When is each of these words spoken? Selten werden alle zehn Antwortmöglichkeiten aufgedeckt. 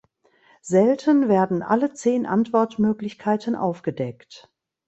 Selten 0.63 1.29
werden 1.29 1.61
alle 1.61 1.93
zehn 1.93 2.25
Antwortmöglichkeiten 2.25 3.55
aufgedeckt. 3.55 4.49